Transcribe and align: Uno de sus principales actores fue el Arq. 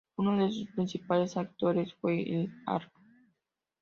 Uno 0.17 0.35
de 0.43 0.51
sus 0.51 0.71
principales 0.71 1.37
actores 1.37 1.93
fue 1.93 2.23
el 2.23 2.51
Arq. 2.65 2.91